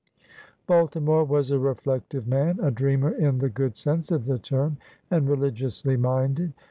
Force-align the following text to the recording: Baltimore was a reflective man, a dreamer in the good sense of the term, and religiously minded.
Baltimore 0.65 1.23
was 1.23 1.51
a 1.51 1.59
reflective 1.59 2.27
man, 2.27 2.59
a 2.59 2.71
dreamer 2.71 3.11
in 3.11 3.37
the 3.37 3.49
good 3.49 3.75
sense 3.77 4.09
of 4.09 4.25
the 4.25 4.39
term, 4.39 4.77
and 5.11 5.29
religiously 5.29 5.95
minded. 5.95 6.53